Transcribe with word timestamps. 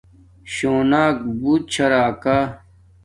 شوناک 0.53 1.15
بوت 1.39 1.63
چھا 1.73 1.85
راکا 1.91 2.37